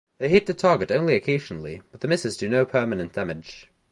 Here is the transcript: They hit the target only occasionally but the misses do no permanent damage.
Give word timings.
They 0.17 0.29
hit 0.29 0.47
the 0.47 0.55
target 0.55 0.89
only 0.89 1.13
occasionally 1.13 1.83
but 1.91 2.01
the 2.01 2.07
misses 2.07 2.35
do 2.35 2.49
no 2.49 2.65
permanent 2.65 3.13
damage. 3.13 3.69